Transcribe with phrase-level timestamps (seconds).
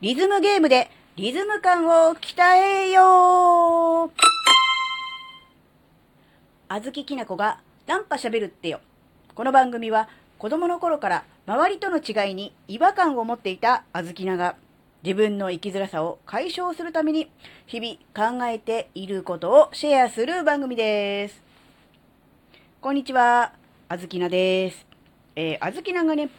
[0.00, 4.10] リズムゲームでリズム感を鍛えよう
[6.68, 8.80] あずききなこがナンパ喋るってよ。
[9.34, 14.56] この番組は子供の頃から周りとの違いに違和感を持っていたあずきなが
[15.04, 17.30] 自分の生きづらさを解消するために
[17.66, 21.40] 日々考えていることをシェアする番組です。
[22.80, 23.52] こんにちは、
[23.88, 24.86] あずきなです。
[25.36, 26.30] えー、あずきながね、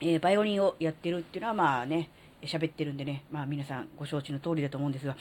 [0.00, 2.10] えーバイオリンをやってるっていうのはまあね、
[2.42, 5.16] 喋ってるんでね、まあ皆さんご承知の通りだと思うんですが、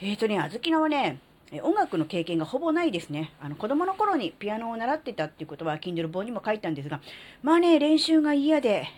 [0.00, 1.18] えーとね、あずきなはね、
[1.62, 3.32] 音楽の経験がほぼないですね。
[3.40, 7.00] あの子供の頃にピアノを習ってたっていうことは Kindle 本にも書いたんですが、
[7.42, 8.88] まあね、練習が嫌で、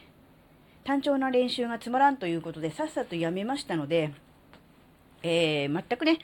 [0.84, 4.12] 単調な練習がつまらんということでさっさとやめましたので、
[5.22, 6.18] えー全くね、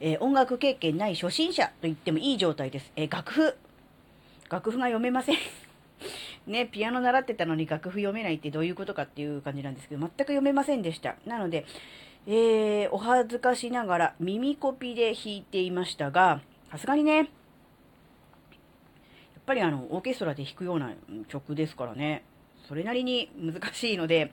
[0.00, 2.92] えー音楽経験ない初心者と言ってもいい状態です。
[2.96, 3.54] えー楽譜。
[4.48, 5.36] 楽譜が読めません。
[6.46, 11.16] ね、ピアノ習ってたのに楽譜読めないってどういうことかっていう感じなんですけど、全く読めませんでした。
[11.26, 11.64] なので、
[12.26, 17.26] えーお恥ずかしながら耳コピで弾いていましたが、さすがにね、やっ
[19.46, 20.92] ぱりあの、オーケストラで弾くような
[21.28, 22.24] 曲ですからね、
[22.68, 24.32] それなりに難しいので、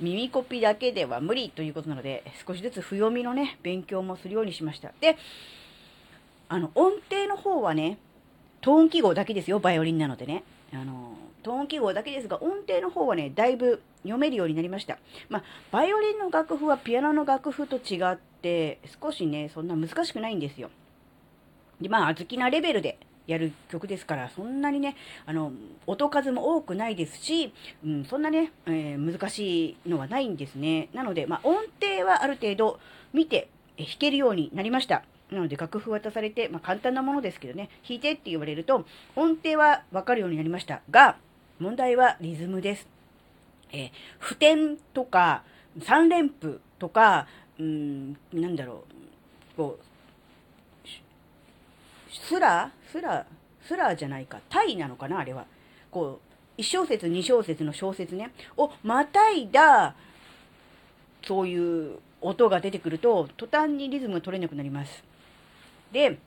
[0.00, 4.92] 耳コピだけでは無理ということなので、少しずつ譜読みのね、勉強もするようにしました。
[5.00, 5.16] で、
[6.48, 7.98] あの、音程の方はね、
[8.60, 10.44] トーン記号だけですよ、バイオリンなのでね。
[10.72, 14.98] あの、トーン記号だけですが、音程の方はね、だいぶ読めるようになりました。
[15.28, 20.70] まあ、バイオリンの楽譜はピアノの楽譜と違って、少しね、そんな難しくないんですよ。
[21.80, 25.52] で、まあ、好きなレベルでやる曲ですから、そんなにね、あの、
[25.86, 27.52] 音数も多くないですし、
[27.84, 30.88] うん、そんなね、えー難しいのはないんですね。
[30.92, 32.80] なので、まあ、音程はある程度
[33.12, 35.02] 見て弾けるようになりました。
[35.30, 41.16] なので、楽譜渡されて、まあ、簡単なものですけどね、弾いてって言われると、音程はわかるようになりましたが、
[41.58, 42.86] 問題はリズムです。
[43.72, 45.42] えー普天とか、
[45.82, 47.26] 三連符とか、
[47.58, 48.84] うん、なんだろ
[49.54, 49.78] う、こ
[50.84, 51.02] う、し
[52.10, 53.26] スラスラ
[53.62, 54.40] スラじゃないか。
[54.48, 55.46] タイなのかなあれは。
[55.90, 56.20] こ
[56.56, 58.32] う、1小節、2小節の小節ね。
[58.56, 59.94] をまたいだ、
[61.26, 65.04] そういう音が出てくると、途端にリズムが取れなくなります。
[65.92, 66.18] で、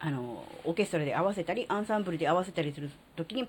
[0.00, 3.46] あの、オーケストラで合わせたり、アンサンブルで合わせたりするときに、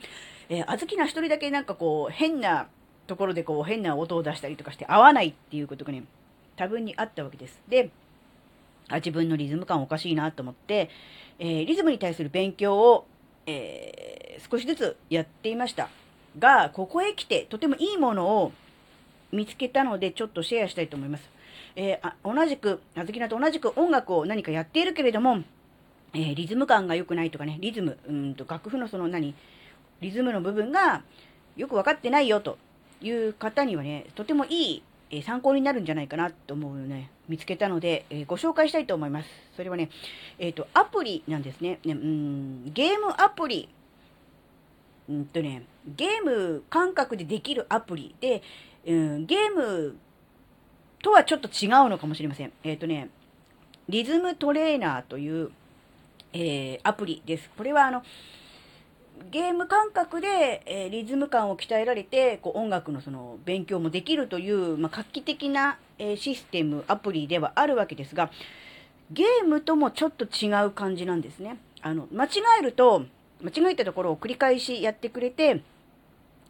[0.50, 2.68] えー、あずきな一人だけなんかこう、変な
[3.08, 6.04] ところでこう、変な音を出したりとかして合わないっていうことがね、
[6.58, 7.60] 多分にあったわけです。
[7.70, 7.90] で、
[8.90, 10.90] あ自分のリズム感おかしいなと思って、
[11.40, 13.06] えーリズムに対する勉強を、
[13.46, 15.88] えー少しずつやっていました。
[16.40, 18.52] が、ここへ来てとてもいいものを
[19.32, 21.30] 見つけたので、ちょっとシェアしたいと思います。
[21.76, 25.44] えーあ同じく、あずきなと同じく音楽を何かやっているけれども、
[26.14, 29.34] えーリズム感が良くないとかね、リズム、うんと楽譜のその何、
[30.02, 31.04] リズムの部分が
[31.56, 32.58] よく分かってないよと
[33.02, 39.30] いう方にはね、とてもいい、えー参考になるんじゃないかなと思うのね、見つけたので、えーご紹介したいと思います。
[39.56, 39.90] それはね、
[40.40, 41.80] えっ、と、アプリなんですね。
[41.86, 43.70] ねうんゲームアプリ。
[45.10, 48.42] うんとね、ゲーム感覚でできるアプリで、
[48.86, 49.98] うん、ゲーム
[51.02, 52.52] とはちょっと違うのかもしれません。
[52.64, 53.10] えっ、とね、
[53.90, 55.52] リズムトレーナーという、
[56.34, 57.50] えーアプリです。
[57.58, 58.03] これはあの、
[59.30, 68.31] ゲーム感覚で、えーリズム感を鍛えられて、こう音楽のその勉強もできるという、まあ、画期的な、えーシステム、アプリではあるわけですが、
[69.12, 71.58] ゲームともちょっと違う感じなんですね。
[71.81, 73.06] あの、間違えると、
[73.41, 75.62] 間違えたところを繰り返しやってくれて、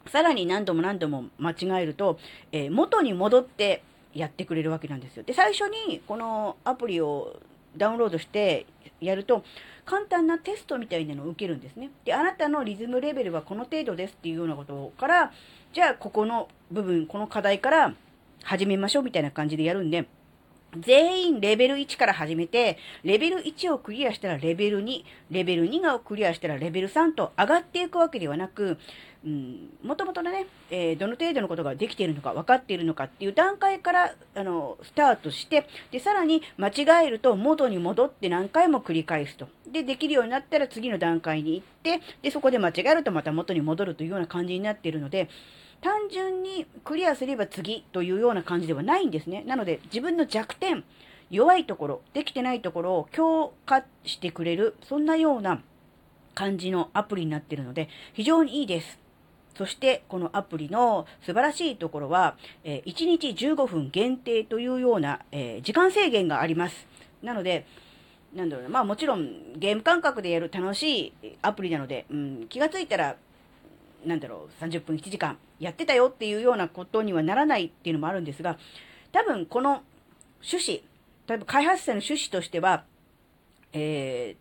[0.07, 2.19] さらに何度も何度も間違えると、
[2.51, 3.83] えー元に戻って
[4.13, 5.23] やってくれるわけなんですよ。
[5.23, 7.39] で、最初にこのアプリを
[7.77, 8.65] ダウンロードして
[9.01, 9.43] やると、
[9.85, 11.89] 簡単なテストみたいなのを受けるんですね。
[12.05, 15.31] で、あなたのリズムレベルはこの程度ですっていうようなことから、
[15.73, 17.95] じゃあここの部分、この課題から
[18.43, 20.07] 始めましょうみたいな感じでやるんで、
[20.77, 28.77] 全員レベル1から始めて、レベル1をクリアしたらレベル2、レベル2がクリアしたらレベル3と上がっていくわけではなく、
[29.25, 39.47] うん、もともとのね、えーどの程度のことができているのか分かっているのかっていう段階から、あの、スタートして、で、さらに間違えると元に戻って何回も繰り返すと。
[39.69, 45.29] で、できるようになったら次の段階に行って、で、そこで間違えるとまた元に戻るというような感じになっているので、
[45.81, 49.43] 単純にクリアすれば次というような感じではないんですね。
[49.45, 50.83] なので、自分の弱点、
[51.29, 55.61] 弱いところ、できてないところを強化してくれる、そんなような
[56.35, 58.99] 感じのアプリになっているので、非常にいいです。
[59.55, 66.85] そして、このアプリの素晴らしいところは、え1日15分限定というような、え時間制限があります。
[67.23, 67.65] なので、
[68.33, 73.17] なんだろうな、まあもちろんゲーム感覚でやる楽しいアプリなので、うん、気がついたら、
[74.05, 78.57] なんだろう、30分1時間やってたよっていうようなことにはならないっていうのもあるんですが、
[79.11, 79.83] 多分この
[80.41, 80.81] 趣旨、
[81.27, 82.83] 例えば開発者の趣旨としては、
[83.73, 84.35] え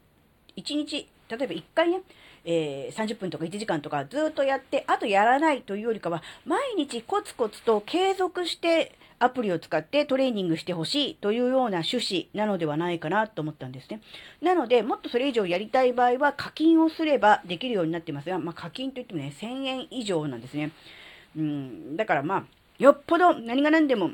[0.57, 2.03] ー、1日、例えば1回ね、
[2.45, 14.01] えー、30分とか1時間とかずっとやって、あとやらないというよりかは、毎日コツコツと継続してアプリを使ってトレーニングしてほしいというような趣旨なのではないかなと思ったんですね。
[14.41, 20.73] なので、もっとそれ以上やりたい場合は課金をすればできるようになってますが、まあ、課金といってもね、1000円以上なんですね。
[21.37, 22.45] うん、だからまあ、
[22.79, 24.11] よっぽど何が何でも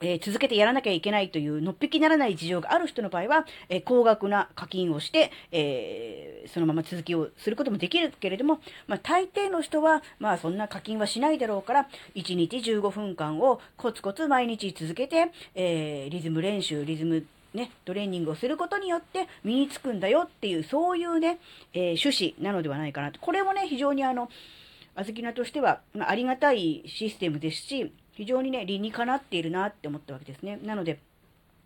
[0.00, 21.38] え、続けてやらなきゃいけないというのっぴきならない事情がある人の場合は、え、高額な課金をして、えー、そのまま続きをすることもできるけれども、まあ、大抵の人は、まあ、そんな課金はしないだろうから、1日15分間をコツコツ毎日続けて、えリズム練習、リズムね、トレーニングをすることによって身につくんだよっていう、そういうね、
[21.72, 23.20] え趣旨なのではないかなと。
[23.20, 24.28] これもね、非常にあの、
[24.94, 30.58] あずきなとしては、まあ、ありがたいシステムですし、非常にね、理にかなっているなって思ったわけですね。
[30.62, 30.98] なので、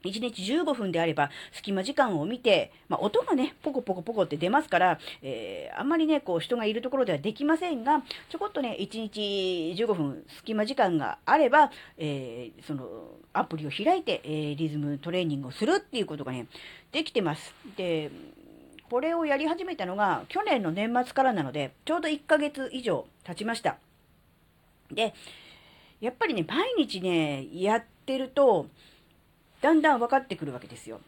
[0.05, 12.89] 1日15分であれば、隙間時間を見て、まあ、音がね、ポコポコポコって出ますから、えー、あんまりね、こう、人がいるところではできませんが、ちょこっとね、1日15分、隙間時間があれば、えー、その、
[13.33, 16.47] アプリを開いて、えー、リズムトレーニングをするっていうことがね、
[16.93, 17.55] できてます。
[17.77, 18.11] で、
[18.89, 23.77] これをやり始めたのが、去年の年末からなので、ちょうど1ヶ月以上経ちました。
[24.91, 25.15] で、
[26.01, 28.67] やっぱりね、毎日ね、やってると、
[29.61, 31.01] だんだん分かってくるわけですよ。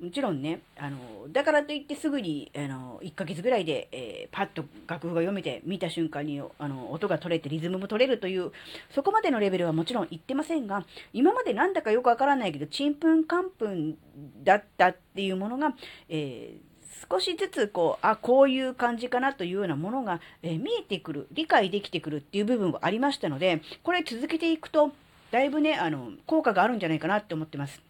[0.00, 0.98] もちろんね、あの、
[1.28, 8.50] だからといってすぐに、あの、1ヶ月ぐらいで、えー、パッと楽譜が読めて、見た瞬間に、あの、音が取れて、リズムも取れるという、
[8.94, 13.98] そこまでのレベルはもちろん言ってませんが、今までなんだかよくわからないけど、ちんぷんかんぷん
[14.42, 15.74] だったっていうものが、
[16.08, 16.69] えー
[17.08, 24.92] 少しずつこう、あ、こういう感じかなというようなものが、え、見えてくる、理解できてくるっていう部分がありましたので、これ続けていくと、
[25.30, 27.89] だいぶね、あの、効果があるんじゃないかなって思ってます。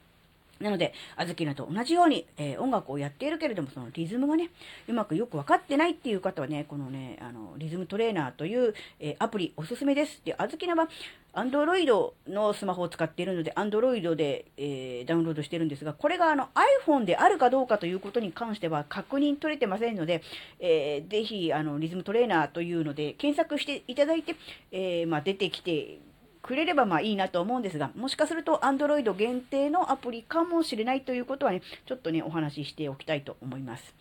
[0.60, 4.50] なので、あずきなと同じように、えー、音楽をやっているけれども、そのリズムがね、
[4.88, 10.20] うまくよくわかってないっていう方はね、このね、あの、リズムトレーナーという、えー、アプリおすすめです。
[10.24, 10.88] で、あずきなは、
[11.32, 16.48] アンドロイドのスマホを使っているので、アンドロイドで、えー、ダウンロードしてるんですが、これがあの
[16.86, 20.22] iPhone であるかどうかということに関しては確認取れてませんので、
[20.58, 24.34] えー、ぜひ、あの、リズムトレーナーというので、検索していただいて、
[24.72, 26.00] えー、まあ、出てきて、
[26.42, 33.94] くれればまあいいなと思うんですが、もしかすると Android 限定のアプリかもしれないということはね、ちょっとね、お話ししておきたいと思います。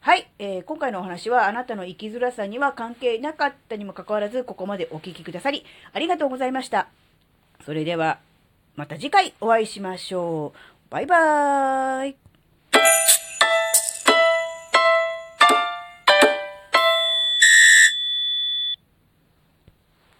[0.00, 6.88] はい、えー、今回のお話はあなたの生きづらさには関係なかったにもかかわらず、ここまでお聴きくださり、ありがとうございました。
[7.64, 8.18] それでは、
[8.74, 10.90] また次回お会いしましょう。
[10.90, 12.21] バイバーイ。